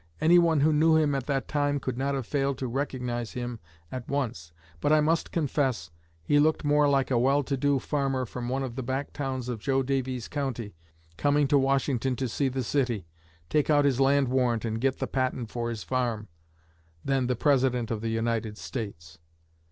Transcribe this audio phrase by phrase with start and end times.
[0.19, 3.59] Anyone who knew him at that time could not have failed to recognize him
[3.91, 5.91] at once; but I must confess
[6.23, 9.47] he looked more like a well to do farmer from one of the back towns
[9.47, 10.73] of Jo Daviess County,
[11.17, 13.05] coming to Washington to see the city,
[13.47, 16.27] take out his land warrant and get the patent for his farm,
[17.05, 19.19] than the President of the United States.